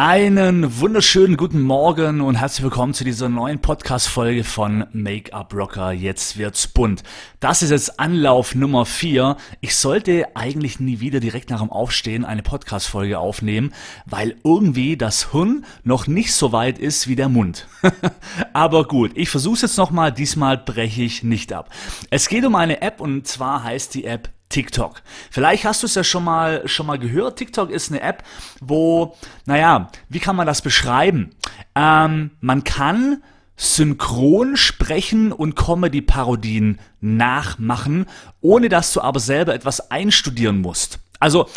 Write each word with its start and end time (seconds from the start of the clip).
Einen 0.00 0.78
wunderschönen 0.78 1.36
guten 1.36 1.60
Morgen 1.60 2.20
und 2.20 2.36
herzlich 2.36 2.62
willkommen 2.62 2.94
zu 2.94 3.02
dieser 3.02 3.28
neuen 3.28 3.58
Podcast-Folge 3.58 4.44
von 4.44 4.86
Make-up 4.92 5.52
Rocker. 5.52 5.90
Jetzt 5.90 6.38
wird's 6.38 6.68
bunt. 6.68 7.02
Das 7.40 7.64
ist 7.64 7.70
jetzt 7.70 7.98
Anlauf 7.98 8.54
Nummer 8.54 8.86
4. 8.86 9.36
Ich 9.60 9.74
sollte 9.74 10.36
eigentlich 10.36 10.78
nie 10.78 11.00
wieder 11.00 11.18
direkt 11.18 11.50
nach 11.50 11.58
dem 11.58 11.72
Aufstehen 11.72 12.24
eine 12.24 12.44
Podcast-Folge 12.44 13.18
aufnehmen, 13.18 13.74
weil 14.06 14.36
irgendwie 14.44 14.96
das 14.96 15.32
Hirn 15.32 15.64
noch 15.82 16.06
nicht 16.06 16.32
so 16.32 16.52
weit 16.52 16.78
ist 16.78 17.08
wie 17.08 17.16
der 17.16 17.28
Mund. 17.28 17.66
Aber 18.52 18.84
gut, 18.84 19.10
ich 19.16 19.30
versuch's 19.30 19.62
jetzt 19.62 19.78
nochmal. 19.78 20.12
Diesmal 20.12 20.58
breche 20.58 21.02
ich 21.02 21.24
nicht 21.24 21.52
ab. 21.52 21.70
Es 22.10 22.28
geht 22.28 22.44
um 22.44 22.54
eine 22.54 22.82
App 22.82 23.00
und 23.00 23.26
zwar 23.26 23.64
heißt 23.64 23.96
die 23.96 24.04
App 24.04 24.30
TikTok. 24.48 25.02
Vielleicht 25.30 25.64
hast 25.64 25.82
du 25.82 25.86
es 25.86 25.94
ja 25.94 26.04
schon 26.04 26.24
mal, 26.24 26.66
schon 26.66 26.86
mal 26.86 26.98
gehört. 26.98 27.38
TikTok 27.38 27.70
ist 27.70 27.90
eine 27.90 28.00
App, 28.00 28.22
wo, 28.60 29.16
naja, 29.44 29.90
wie 30.08 30.20
kann 30.20 30.36
man 30.36 30.46
das 30.46 30.62
beschreiben? 30.62 31.30
Ähm, 31.74 32.30
man 32.40 32.64
kann 32.64 33.22
synchron 33.56 34.56
sprechen 34.56 35.32
und 35.32 35.56
Comedy-Parodien 35.56 36.78
nachmachen, 37.00 38.06
ohne 38.40 38.68
dass 38.68 38.92
du 38.92 39.00
aber 39.00 39.20
selber 39.20 39.54
etwas 39.54 39.90
einstudieren 39.90 40.60
musst. 40.60 41.00
Also, 41.18 41.48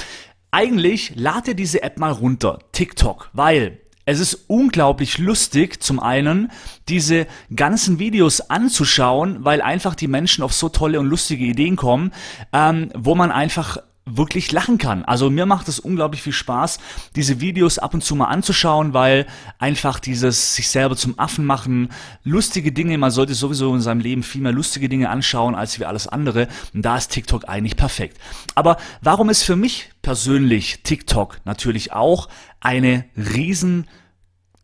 eigentlich 0.50 1.14
lad 1.16 1.48
dir 1.48 1.56
diese 1.56 1.84
App 1.84 1.98
mal 1.98 2.12
runter, 2.12 2.60
TikTok, 2.72 3.30
weil 3.34 3.80
es 4.12 4.20
ist 4.20 4.46
unglaublich 4.48 5.18
lustig, 5.18 5.82
zum 5.82 6.00
einen, 6.00 6.52
diese 6.90 7.28
ganzen 7.56 8.00
Videos 8.00 8.42
anzuschauen, 8.42 9.44
weil 9.46 9.62
einfach 9.62 9.96
die 9.96 10.08
Menschen 10.08 10.44
auf 10.44 10.54
so 10.54 10.70
tolle 10.70 11.00
und 11.00 11.08
lustige 11.08 11.46
Ideen 11.46 11.76
kommen, 11.76 12.12
ähm, 12.54 12.90
wo 12.96 13.16
man 13.16 13.32
einfach 13.32 13.78
wirklich 14.06 14.52
lachen 14.52 14.78
kann. 14.78 15.06
Also 15.06 15.30
mir 15.30 15.46
macht 15.46 15.68
es 15.68 15.80
unglaublich 15.80 16.22
viel 16.22 16.34
Spaß, 16.34 16.80
diese 17.16 17.40
Videos 17.40 17.78
ab 17.78 17.94
und 17.94 18.04
zu 18.04 18.16
mal 18.16 18.26
anzuschauen, 18.26 18.94
weil 18.94 19.28
einfach 19.60 20.00
dieses 20.00 20.56
sich 20.56 20.70
selber 20.70 20.96
zum 20.96 21.18
Affen 21.20 21.46
machen, 21.46 21.90
lustige 22.24 22.72
Dinge, 22.72 22.98
man 22.98 23.12
sollte 23.12 23.36
sowieso 23.36 23.74
in 23.74 23.82
seinem 23.82 24.02
Leben 24.02 24.24
viel 24.24 24.42
mehr 24.42 24.52
lustige 24.52 24.90
Dinge 24.90 25.10
anschauen 25.10 25.56
als 25.56 25.80
wie 25.80 25.86
alles 25.86 26.08
andere. 26.08 26.48
Und 26.74 26.84
da 26.84 26.98
ist 26.98 27.10
TikTok 27.10 27.48
eigentlich 27.48 27.78
perfekt. 27.78 28.18
Aber 28.56 28.78
warum 29.02 29.30
ist 29.30 29.44
für 29.44 29.56
mich 29.56 29.92
persönlich 30.02 30.82
TikTok 30.84 31.40
natürlich 31.46 31.94
auch 31.94 32.28
eine 32.60 33.06
riesen 33.16 33.88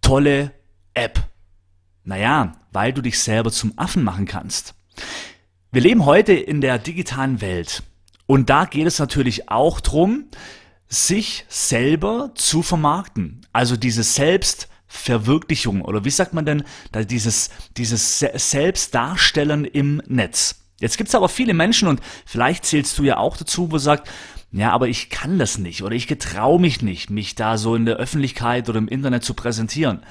tolle 0.07 0.53
App? 0.93 1.19
Naja, 2.05 2.55
weil 2.71 2.93
du 2.93 3.01
dich 3.01 3.19
selber 3.19 3.51
zum 3.51 3.73
Affen 3.77 4.05
machen 4.05 4.25
kannst. 4.25 4.73
Wir 5.73 5.81
leben 5.81 6.05
heute 6.05 6.31
in 6.31 6.61
der 6.61 6.79
digitalen 6.79 7.41
Welt. 7.41 7.83
Und 8.25 8.49
da 8.49 8.63
geht 8.63 8.87
es 8.87 8.99
natürlich 8.99 9.49
auch 9.49 9.81
drum, 9.81 10.29
sich 10.87 11.43
selber 11.49 12.31
zu 12.35 12.63
vermarkten. 12.63 13.45
Also 13.51 13.75
diese 13.75 14.03
Selbstverwirklichung 14.03 15.81
oder 15.81 16.05
wie 16.05 16.09
sagt 16.09 16.33
man 16.33 16.45
denn, 16.45 16.63
dieses, 16.93 17.49
dieses 17.75 18.19
Selbstdarstellen 18.19 19.65
im 19.65 20.01
Netz. 20.07 20.63
Jetzt 20.79 20.97
gibt's 20.97 21.15
aber 21.15 21.27
viele 21.27 21.53
Menschen 21.53 21.89
und 21.89 21.99
vielleicht 22.25 22.63
zählst 22.63 22.97
du 22.97 23.03
ja 23.03 23.17
auch 23.17 23.35
dazu, 23.35 23.73
wo 23.73 23.77
sagt, 23.77 24.09
ja, 24.51 24.71
aber 24.71 24.87
ich 24.87 25.09
kann 25.09 25.39
das 25.39 25.57
nicht 25.57 25.83
oder 25.83 25.95
ich 25.95 26.07
getraue 26.07 26.59
mich 26.59 26.81
nicht, 26.81 27.09
mich 27.09 27.35
da 27.35 27.57
so 27.57 27.75
in 27.75 27.85
der 27.85 27.97
Öffentlichkeit 27.97 28.69
oder 28.69 28.77
im 28.77 28.87
Internet 28.87 29.23
zu 29.23 29.33
präsentieren. 29.33 30.03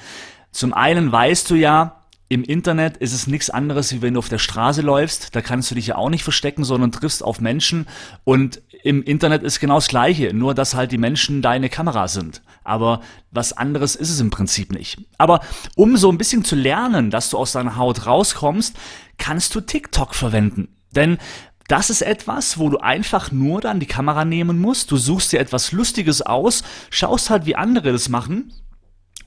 Zum 0.51 0.73
einen 0.73 1.11
weißt 1.11 1.49
du 1.49 1.55
ja, 1.55 1.97
im 2.29 2.43
Internet 2.43 2.97
ist 2.97 3.13
es 3.13 3.27
nichts 3.27 3.49
anderes, 3.49 3.93
wie 3.93 4.01
wenn 4.01 4.15
du 4.15 4.19
auf 4.19 4.27
der 4.27 4.37
Straße 4.37 4.81
läufst. 4.81 5.33
Da 5.35 5.41
kannst 5.41 5.71
du 5.71 5.75
dich 5.75 5.87
ja 5.87 5.95
auch 5.95 6.09
nicht 6.09 6.23
verstecken, 6.23 6.65
sondern 6.65 6.91
triffst 6.91 7.23
auf 7.23 7.39
Menschen. 7.39 7.87
Und 8.25 8.61
im 8.83 9.01
Internet 9.01 9.43
ist 9.43 9.61
genau 9.61 9.75
das 9.75 9.87
Gleiche, 9.87 10.33
nur 10.33 10.53
dass 10.53 10.75
halt 10.75 10.91
die 10.91 10.97
Menschen 10.97 11.41
deine 11.41 11.69
Kamera 11.69 12.09
sind. 12.09 12.41
Aber 12.65 12.99
was 13.31 13.53
anderes 13.53 13.95
ist 13.95 14.09
es 14.09 14.19
im 14.19 14.29
Prinzip 14.29 14.73
nicht. 14.73 14.97
Aber 15.17 15.39
um 15.75 15.95
so 15.95 16.11
ein 16.11 16.17
bisschen 16.17 16.43
zu 16.43 16.57
lernen, 16.57 17.11
dass 17.11 17.29
du 17.29 17.37
aus 17.37 17.53
deiner 17.53 17.77
Haut 17.77 18.05
rauskommst, 18.05 18.75
kannst 19.17 19.55
du 19.55 19.61
TikTok 19.61 20.13
verwenden. 20.13 20.67
Denn 20.91 21.19
das 21.67 21.89
ist 21.89 22.01
etwas, 22.01 22.57
wo 22.57 22.69
du 22.69 22.77
einfach 22.77 23.31
nur 23.31 23.61
dann 23.61 23.79
die 23.79 23.85
Kamera 23.85 24.25
nehmen 24.25 24.59
musst. 24.59 24.91
Du 24.91 24.97
suchst 24.97 25.33
dir 25.33 25.39
etwas 25.39 25.71
Lustiges 25.71 26.21
aus, 26.21 26.63
schaust 26.89 27.29
halt, 27.29 27.45
wie 27.45 27.55
andere 27.55 27.91
das 27.91 28.09
machen 28.09 28.53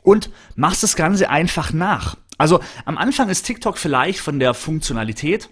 und 0.03 0.31
machst 0.57 0.83
das 0.83 0.97
Ganze 0.97 1.29
einfach 1.29 1.73
nach. 1.73 2.17
Also 2.39 2.61
am 2.87 2.97
Anfang 2.97 3.29
ist 3.29 3.43
TikTok 3.43 3.77
vielleicht 3.77 4.21
von 4.21 4.39
der 4.39 4.55
Funktionalität 4.55 5.51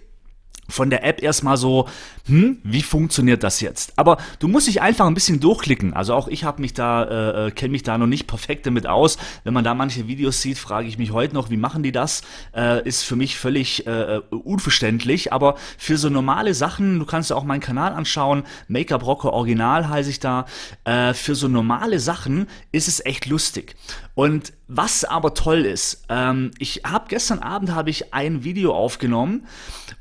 von 0.69 0.89
der 0.89 1.03
App 1.03 1.21
erstmal 1.21 1.57
so, 1.57 1.87
hm, 2.25 2.59
wie 2.63 2.81
funktioniert 2.81 3.43
das 3.43 3.61
jetzt? 3.61 3.93
Aber 3.97 4.17
du 4.39 4.47
musst 4.47 4.67
dich 4.67 4.81
einfach 4.81 5.07
ein 5.07 5.13
bisschen 5.13 5.39
durchklicken. 5.39 5.93
Also 5.93 6.13
auch 6.13 6.27
ich 6.27 6.43
habe 6.43 6.61
mich 6.61 6.73
da, 6.73 7.03
äh, 7.03 7.47
äh 7.47 7.51
kenne 7.51 7.71
mich 7.71 7.83
da 7.83 7.97
noch 7.97 8.07
nicht 8.07 8.27
perfekt 8.27 8.65
damit 8.65 8.87
aus. 8.87 9.17
Wenn 9.43 9.53
man 9.53 9.63
da 9.63 9.73
manche 9.73 10.07
Videos 10.07 10.41
sieht, 10.41 10.57
frage 10.57 10.87
ich 10.87 10.97
mich 10.97 11.11
heute 11.11 11.33
noch, 11.33 11.49
wie 11.49 11.57
machen 11.57 11.83
die 11.83 11.91
das? 11.91 12.21
Äh, 12.55 12.87
ist 12.87 13.03
für 13.03 13.15
mich 13.15 13.37
völlig 13.37 13.87
äh, 13.87 14.17
äh, 14.17 14.21
unverständlich. 14.29 15.33
Aber 15.33 15.55
für 15.77 15.97
so 15.97 16.09
normale 16.09 16.53
Sachen, 16.53 16.99
du 16.99 17.05
kannst 17.05 17.29
ja 17.29 17.35
auch 17.35 17.43
meinen 17.43 17.61
Kanal 17.61 17.93
anschauen, 17.93 18.43
Make-up 18.67 19.05
Rocker 19.05 19.33
Original 19.33 19.89
heiße 19.89 20.09
ich 20.09 20.19
da. 20.19 20.45
Äh, 20.85 21.13
für 21.13 21.35
so 21.35 21.47
normale 21.47 21.99
Sachen 21.99 22.47
ist 22.71 22.87
es 22.87 23.03
echt 23.05 23.25
lustig. 23.25 23.75
Und 24.15 24.53
was 24.71 25.03
aber 25.03 25.33
toll 25.33 25.65
ist, 25.65 26.05
ähm, 26.09 26.51
ich 26.59 26.83
habe 26.85 27.05
gestern 27.07 27.39
Abend 27.39 27.73
habe 27.73 27.89
ich 27.89 28.13
ein 28.13 28.43
Video 28.43 28.75
aufgenommen 28.75 29.47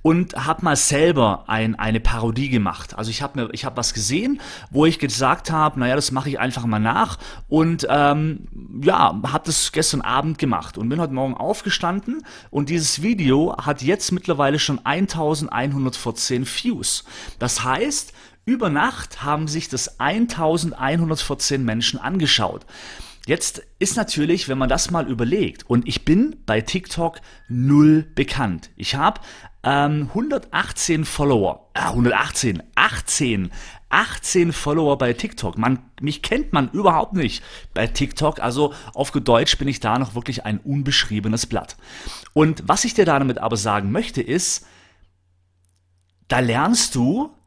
und 0.02 0.34
habe 0.34 0.62
mal 0.62 0.76
selber 0.76 1.44
ein, 1.46 1.74
eine 1.74 2.00
Parodie 2.00 2.50
gemacht. 2.50 2.96
Also 2.98 3.10
ich 3.10 3.22
habe 3.22 3.40
mir, 3.40 3.48
ich 3.52 3.64
habe 3.64 3.78
was 3.78 3.94
gesehen, 3.94 4.42
wo 4.70 4.84
ich 4.84 4.98
gesagt 4.98 5.50
habe, 5.50 5.80
naja, 5.80 5.96
das 5.96 6.12
mache 6.12 6.28
ich 6.28 6.38
einfach 6.38 6.66
mal 6.66 6.80
nach 6.80 7.18
und 7.48 7.86
ähm, 7.88 8.46
ja, 8.82 9.18
habe 9.26 9.46
das 9.46 9.72
gestern 9.72 10.02
Abend 10.02 10.36
gemacht 10.36 10.76
und 10.76 10.90
bin 10.90 11.00
heute 11.00 11.14
Morgen 11.14 11.34
aufgestanden 11.34 12.22
und 12.50 12.68
dieses 12.68 13.00
Video 13.00 13.56
hat 13.56 13.80
jetzt 13.80 14.12
mittlerweile 14.12 14.58
schon 14.58 14.84
1114 14.84 16.46
Views. 16.46 17.04
Das 17.38 17.64
heißt, 17.64 18.12
über 18.44 18.68
Nacht 18.68 19.22
haben 19.24 19.48
sich 19.48 19.70
das 19.70 19.98
1114 19.98 21.64
Menschen 21.64 21.98
angeschaut. 21.98 22.66
Jetzt 23.28 23.60
ist 23.78 23.98
natürlich, 23.98 24.48
wenn 24.48 24.56
man 24.56 24.70
das 24.70 24.90
mal 24.90 25.06
überlegt, 25.06 25.68
und 25.68 25.86
ich 25.86 26.06
bin 26.06 26.36
bei 26.46 26.62
TikTok 26.62 27.20
null 27.46 28.06
bekannt. 28.14 28.70
Ich 28.74 28.94
habe 28.94 29.20
ähm, 29.62 30.06
118 30.08 31.04
Follower, 31.04 31.68
äh, 31.74 31.80
118, 31.80 32.62
18, 32.74 33.50
18 33.90 34.52
Follower 34.54 34.96
bei 34.96 35.12
TikTok. 35.12 35.58
Man, 35.58 35.78
mich 36.00 36.22
kennt 36.22 36.54
man 36.54 36.70
überhaupt 36.70 37.12
nicht 37.12 37.44
bei 37.74 37.86
TikTok. 37.86 38.40
Also 38.40 38.72
auf 38.94 39.10
Deutsch 39.10 39.58
bin 39.58 39.68
ich 39.68 39.80
da 39.80 39.98
noch 39.98 40.14
wirklich 40.14 40.46
ein 40.46 40.56
unbeschriebenes 40.56 41.44
Blatt. 41.44 41.76
Und 42.32 42.62
was 42.66 42.84
ich 42.84 42.94
dir 42.94 43.04
damit 43.04 43.36
aber 43.36 43.58
sagen 43.58 43.92
möchte, 43.92 44.22
ist, 44.22 44.66
da 46.28 46.38
lernst 46.38 46.94
du 46.94 47.37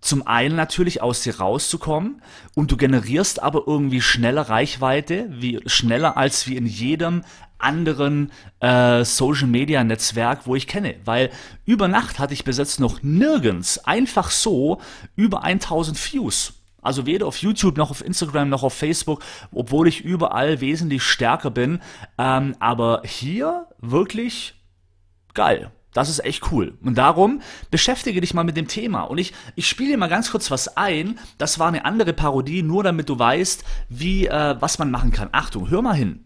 zum 0.00 0.26
einen 0.26 0.56
natürlich 0.56 1.02
aus 1.02 1.22
dir 1.22 1.38
rauszukommen 1.38 2.22
und 2.54 2.70
du 2.70 2.76
generierst 2.76 3.42
aber 3.42 3.64
irgendwie 3.66 4.00
schneller 4.00 4.42
Reichweite, 4.42 5.26
wie 5.30 5.60
schneller 5.66 6.16
als 6.16 6.46
wie 6.46 6.56
in 6.56 6.66
jedem 6.66 7.22
anderen 7.58 8.32
äh, 8.60 9.04
Social 9.04 9.46
Media 9.46 9.84
Netzwerk, 9.84 10.46
wo 10.46 10.56
ich 10.56 10.66
kenne, 10.66 10.96
weil 11.04 11.30
über 11.66 11.88
Nacht 11.88 12.18
hatte 12.18 12.34
ich 12.34 12.44
bis 12.44 12.58
jetzt 12.58 12.80
noch 12.80 13.02
nirgends 13.02 13.78
einfach 13.84 14.30
so 14.30 14.80
über 15.16 15.44
1000 15.44 15.98
Views. 16.12 16.54
Also 16.82 17.04
weder 17.04 17.26
auf 17.26 17.36
YouTube 17.36 17.76
noch 17.76 17.90
auf 17.90 18.02
Instagram 18.02 18.48
noch 18.48 18.62
auf 18.62 18.72
Facebook, 18.72 19.22
obwohl 19.52 19.86
ich 19.86 20.00
überall 20.00 20.62
wesentlich 20.62 21.02
stärker 21.02 21.50
bin. 21.50 21.80
Ähm, 22.16 22.56
aber 22.58 23.02
hier 23.04 23.66
wirklich 23.80 24.54
geil. 25.34 25.70
Das 25.92 26.08
ist 26.08 26.20
echt 26.24 26.52
cool. 26.52 26.78
Und 26.82 26.96
darum 26.96 27.42
beschäftige 27.70 28.20
dich 28.20 28.34
mal 28.34 28.44
mit 28.44 28.56
dem 28.56 28.68
Thema. 28.68 29.02
Und 29.02 29.18
ich, 29.18 29.32
ich 29.56 29.68
spiele 29.68 29.90
dir 29.90 29.98
mal 29.98 30.08
ganz 30.08 30.30
kurz 30.30 30.50
was 30.50 30.76
ein. 30.76 31.18
Das 31.38 31.58
war 31.58 31.68
eine 31.68 31.84
andere 31.84 32.12
Parodie, 32.12 32.62
nur 32.62 32.84
damit 32.84 33.08
du 33.08 33.18
weißt, 33.18 33.64
wie, 33.88 34.26
äh, 34.26 34.56
was 34.60 34.78
man 34.78 34.90
machen 34.90 35.10
kann. 35.10 35.30
Achtung, 35.32 35.68
hör 35.68 35.82
mal 35.82 35.94
hin. 35.94 36.24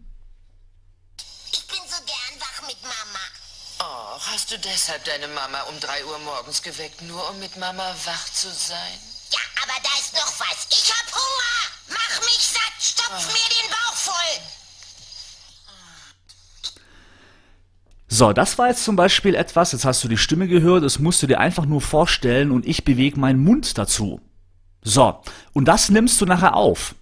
Ich 1.51 1.65
bin 1.67 1.79
so 1.87 1.97
gern 2.05 2.39
wach 2.39 2.67
mit 2.67 2.77
Mama. 2.83 3.23
Oh, 3.79 4.19
hast 4.31 4.51
du 4.51 4.59
deshalb 4.59 5.03
deine 5.05 5.27
Mama 5.29 5.61
um 5.69 5.79
3 5.79 6.05
Uhr 6.05 6.19
morgens 6.19 6.61
geweckt, 6.61 7.01
nur 7.01 7.29
um 7.31 7.39
mit 7.39 7.57
Mama 7.57 7.95
wach 8.05 8.25
zu 8.31 8.49
sein? 8.49 8.99
Ja, 9.31 9.39
aber 9.63 9.81
da 9.81 9.89
ist 9.99 10.13
noch 10.13 10.39
was. 10.39 10.67
Ich 10.69 10.93
hab 10.93 11.04
So, 18.17 18.31
das 18.31 18.57
war 18.57 18.69
jetzt 18.69 18.85
zum 18.85 18.95
Beispiel 18.95 19.35
etwas, 19.35 19.73
jetzt 19.73 19.83
hast 19.83 20.01
du 20.01 20.07
die 20.07 20.15
Stimme 20.15 20.47
gehört, 20.47 20.85
das 20.85 20.99
musst 20.99 21.21
du 21.21 21.27
dir 21.27 21.41
einfach 21.41 21.65
nur 21.65 21.81
vorstellen 21.81 22.51
und 22.51 22.65
ich 22.65 22.85
bewege 22.85 23.19
meinen 23.19 23.43
Mund 23.43 23.77
dazu. 23.77 24.21
So, 24.81 25.19
und 25.55 25.69
das 25.69 25.89
nimmst 25.89 26.19
du 26.19 26.25
nachher 26.25 26.55
auf. 26.55 26.95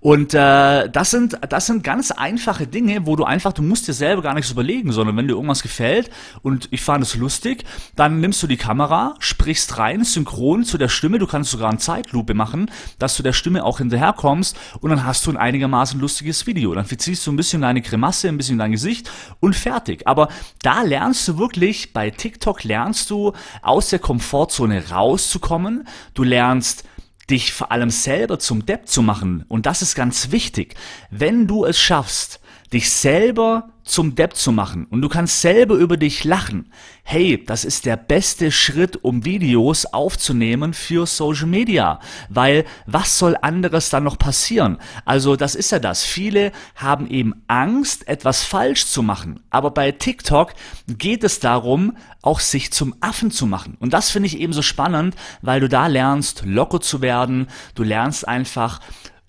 Und 0.00 0.34
äh, 0.34 0.88
das 0.90 1.12
sind 1.12 1.38
das 1.48 1.66
sind 1.66 1.84
ganz 1.84 2.10
einfache 2.10 2.66
Dinge, 2.66 3.06
wo 3.06 3.14
du 3.14 3.22
einfach, 3.22 3.52
du 3.52 3.62
musst 3.62 3.86
dir 3.86 3.92
selber 3.92 4.20
gar 4.20 4.34
nichts 4.34 4.50
überlegen, 4.50 4.90
sondern 4.90 5.16
wenn 5.16 5.28
dir 5.28 5.34
irgendwas 5.34 5.62
gefällt 5.62 6.10
und 6.42 6.66
ich 6.72 6.82
fand 6.82 7.04
es 7.04 7.14
lustig, 7.14 7.64
dann 7.94 8.18
nimmst 8.18 8.42
du 8.42 8.48
die 8.48 8.56
Kamera, 8.56 9.14
sprichst 9.20 9.78
rein, 9.78 10.02
synchron 10.02 10.64
zu 10.64 10.78
der 10.78 10.88
Stimme, 10.88 11.20
du 11.20 11.28
kannst 11.28 11.52
sogar 11.52 11.68
eine 11.68 11.78
Zeitlupe 11.78 12.34
machen, 12.34 12.68
dass 12.98 13.16
du 13.16 13.22
der 13.22 13.32
Stimme 13.32 13.62
auch 13.62 13.78
hinterherkommst 13.78 14.56
und 14.80 14.90
dann 14.90 15.06
hast 15.06 15.24
du 15.24 15.30
ein 15.30 15.36
einigermaßen 15.36 16.00
lustiges 16.00 16.48
Video. 16.48 16.74
Dann 16.74 16.86
verziehst 16.86 17.24
du 17.24 17.30
ein 17.30 17.36
bisschen 17.36 17.62
deine 17.62 17.82
Grimasse, 17.82 18.26
ein 18.26 18.36
bisschen 18.36 18.58
dein 18.58 18.72
Gesicht 18.72 19.08
und 19.38 19.54
fertig. 19.54 20.08
Aber 20.08 20.28
da 20.62 20.82
lernst 20.82 21.28
du 21.28 21.38
wirklich, 21.38 21.92
bei 21.92 22.10
TikTok 22.10 22.64
lernst 22.64 23.08
du 23.10 23.34
aus 23.62 23.90
der 23.90 24.00
Komfortzone 24.00 24.90
rauszukommen, 24.90 25.86
du 26.14 26.24
lernst 26.24 26.82
dich 27.30 27.52
vor 27.52 27.72
allem 27.72 27.90
selber 27.90 28.38
zum 28.38 28.66
Depp 28.66 28.88
zu 28.88 29.02
machen. 29.02 29.44
Und 29.48 29.66
das 29.66 29.82
ist 29.82 29.94
ganz 29.94 30.30
wichtig. 30.30 30.74
Wenn 31.10 31.46
du 31.46 31.64
es 31.64 31.80
schaffst, 31.80 32.40
dich 32.72 32.90
selber 32.90 33.68
zum 33.84 34.14
Depp 34.14 34.36
zu 34.36 34.52
machen 34.52 34.86
und 34.90 35.02
du 35.02 35.08
kannst 35.08 35.40
selber 35.40 35.74
über 35.74 35.96
dich 35.96 36.24
lachen. 36.24 36.72
Hey, 37.02 37.42
das 37.44 37.64
ist 37.64 37.84
der 37.84 37.96
beste 37.96 38.52
Schritt, 38.52 39.02
um 39.02 39.24
Videos 39.24 39.86
aufzunehmen 39.86 40.72
für 40.72 41.06
Social 41.06 41.46
Media, 41.46 41.98
weil 42.28 42.64
was 42.86 43.18
soll 43.18 43.36
anderes 43.42 43.90
dann 43.90 44.04
noch 44.04 44.18
passieren? 44.18 44.78
Also 45.04 45.34
das 45.34 45.56
ist 45.56 45.72
ja 45.72 45.80
das. 45.80 46.04
Viele 46.04 46.52
haben 46.76 47.08
eben 47.08 47.42
Angst, 47.48 48.06
etwas 48.06 48.44
falsch 48.44 48.86
zu 48.86 49.02
machen, 49.02 49.40
aber 49.50 49.72
bei 49.72 49.90
TikTok 49.90 50.54
geht 50.86 51.24
es 51.24 51.40
darum, 51.40 51.96
auch 52.22 52.38
sich 52.38 52.72
zum 52.72 52.94
Affen 53.00 53.32
zu 53.32 53.46
machen. 53.46 53.76
Und 53.80 53.92
das 53.92 54.10
finde 54.10 54.28
ich 54.28 54.38
eben 54.38 54.52
so 54.52 54.62
spannend, 54.62 55.16
weil 55.42 55.60
du 55.60 55.68
da 55.68 55.88
lernst, 55.88 56.44
locker 56.46 56.80
zu 56.80 57.02
werden, 57.02 57.48
du 57.74 57.82
lernst 57.82 58.28
einfach 58.28 58.80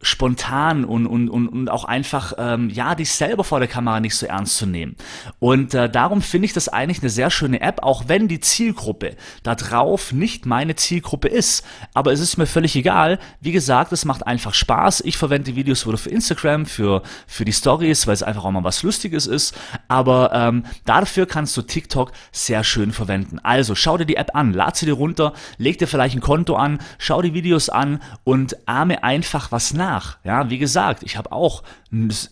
spontan 0.04 0.84
und, 0.84 1.08
und, 1.08 1.30
und, 1.30 1.48
und 1.48 1.70
auch 1.70 1.86
einfach, 1.86 2.34
ähm, 2.38 2.70
ja, 2.70 2.94
dich 2.94 3.12
selber 3.12 3.44
vor 3.44 3.60
der 3.60 3.70
Kamera 3.70 4.00
nicht 4.00 4.16
so 4.16 4.26
ernst 4.26 4.58
zu 4.58 4.66
nehmen. 4.66 4.96
Und 5.40 5.74
äh, 5.74 5.90
darum 5.90 6.22
finde 6.22 6.46
ich 6.46 6.54
das 6.54 6.68
eigentlich 6.68 7.00
eine 7.02 7.10
sehr 7.10 7.32
schöne 7.32 7.62
App, 7.62 7.82
auch 7.82 8.04
wenn 8.08 8.28
die 8.28 8.42
Zielgruppe 8.42 9.16
da 9.44 9.56
drauf 9.56 10.12
nicht 10.12 10.46
meine 10.46 10.76
Zielgruppe 10.76 11.30
ist. 11.30 11.66
Aber 11.94 12.12
es 12.12 12.20
ist 12.20 12.38
mir 12.38 12.46
völlig 12.46 12.76
egal. 12.76 13.18
Wie 13.40 13.54
gesagt, 13.54 13.94
es 13.94 14.04
macht 14.04 14.28
einfach 14.28 14.54
Spaß. 14.54 15.02
Ich 15.06 15.18
verwende 15.18 15.52
die 15.52 15.56
Videos 15.56 15.88
wieder 15.88 15.98
für 15.98 16.10
Instagram, 16.10 16.66
für, 16.66 17.02
für 17.26 17.46
die 17.46 17.54
Stories, 17.54 18.06
weil 18.06 18.14
es 18.14 18.24
einfach 18.24 18.44
auch 18.44 18.52
mal 18.52 18.64
was 18.64 18.84
Lustiges 18.84 19.26
ist. 19.26 19.56
Aber 19.88 20.32
ähm, 20.34 20.66
dafür 20.86 21.26
kannst 21.26 21.56
du 21.56 21.62
TikTok 21.62 22.12
sehr 22.34 22.64
schön 22.66 22.92
verwenden. 22.92 23.40
Also 23.42 23.74
schau 23.74 23.98
dir 23.98 24.06
die 24.06 24.18
App 24.18 24.36
an, 24.36 24.54
lad 24.54 24.76
sie 24.76 24.86
dir 24.86 24.94
runter, 24.94 25.34
leg 25.58 25.78
dir 25.78 25.88
vielleicht 25.88 26.16
ein 26.16 26.22
Konto 26.22 26.56
an, 26.56 26.80
schau 26.98 27.22
die 27.22 27.34
Videos 27.34 27.70
an 27.70 28.02
und 28.26 28.68
ahme 28.68 29.04
einfach 29.04 29.52
was 29.52 29.74
nach 29.74 29.93
nach. 29.94 30.18
Ja, 30.24 30.50
wie 30.50 30.58
gesagt, 30.58 31.04
ich 31.04 31.18
habe 31.18 31.32
auch 31.32 31.64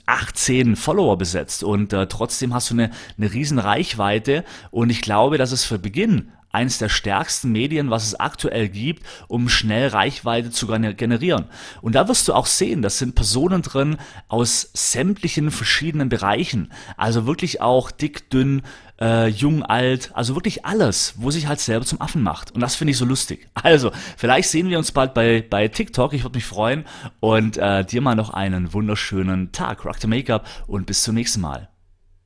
18 0.05 0.75
Follower 0.75 1.17
besetzt 1.17 1.63
und 1.63 1.93
äh, 1.93 2.07
trotzdem 2.07 2.53
hast 2.53 2.69
du 2.69 2.73
eine, 2.75 2.91
eine 3.17 3.31
riesen 3.31 3.59
Reichweite 3.59 4.43
und 4.71 4.89
ich 4.89 5.01
glaube, 5.01 5.37
dass 5.37 5.51
es 5.51 5.63
für 5.63 5.79
Beginn 5.79 6.31
eines 6.51 6.77
der 6.77 6.89
stärksten 6.89 7.51
Medien, 7.51 7.89
was 7.89 8.05
es 8.05 8.19
aktuell 8.19 8.69
gibt, 8.69 9.05
um 9.27 9.49
schnell 9.49 9.87
Reichweite 9.87 10.51
zu 10.51 10.67
generieren. 10.67 11.45
Und 11.81 11.95
da 11.95 12.07
wirst 12.07 12.27
du 12.27 12.33
auch 12.33 12.45
sehen, 12.45 12.81
das 12.81 12.97
sind 12.97 13.15
Personen 13.15 13.61
drin 13.61 13.97
aus 14.27 14.69
sämtlichen 14.73 15.51
verschiedenen 15.51 16.09
Bereichen. 16.09 16.71
Also 16.97 17.25
wirklich 17.25 17.61
auch 17.61 17.91
dick, 17.91 18.29
dünn, 18.29 18.61
äh, 19.01 19.27
jung, 19.27 19.63
alt, 19.63 20.11
also 20.13 20.35
wirklich 20.35 20.63
alles, 20.63 21.15
wo 21.17 21.31
sich 21.31 21.47
halt 21.47 21.59
selber 21.59 21.85
zum 21.85 21.99
Affen 21.99 22.21
macht. 22.21 22.51
Und 22.51 22.61
das 22.61 22.75
finde 22.75 22.91
ich 22.91 22.97
so 22.97 23.05
lustig. 23.05 23.49
Also, 23.63 23.91
vielleicht 24.17 24.49
sehen 24.49 24.69
wir 24.69 24.77
uns 24.79 24.91
bald 24.91 25.13
bei, 25.13 25.45
bei 25.47 25.67
TikTok, 25.67 26.13
ich 26.13 26.23
würde 26.23 26.37
mich 26.37 26.45
freuen. 26.45 26.83
Und 27.19 27.57
äh, 27.57 27.85
dir 27.85 28.01
mal 28.01 28.15
noch 28.15 28.31
einen 28.31 28.73
wunderschönen 28.73 29.51
Tag. 29.51 29.85
Rock 29.85 29.97
the 30.01 30.07
Make-up 30.07 30.47
und 30.67 30.87
bis 30.87 31.03
zum 31.03 31.15
nächsten 31.15 31.41
Mal. 31.41 31.70